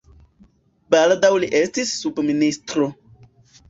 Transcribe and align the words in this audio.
Baldaŭ 0.95 1.31
li 1.45 1.51
estis 1.61 1.95
subministro. 2.01 2.93